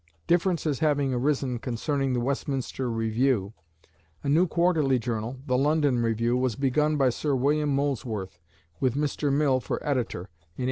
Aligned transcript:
Differences 0.25 0.79
having 0.79 1.13
arisen 1.13 1.59
concerning 1.59 2.13
"The 2.13 2.19
Westminster 2.19 2.89
Review," 2.89 3.53
a 4.23 4.29
new 4.29 4.47
quarterly 4.47 4.97
journal 4.97 5.37
"The 5.45 5.59
London 5.59 5.99
Review" 6.01 6.35
was 6.35 6.55
begun 6.55 6.97
by 6.97 7.11
Sir 7.11 7.35
William 7.35 7.69
Molesworth, 7.69 8.39
with 8.79 8.95
Mr. 8.95 9.31
Mill 9.31 9.59
for 9.59 9.75
editor, 9.87 10.21
in 10.25 10.57
1835. 10.57 10.57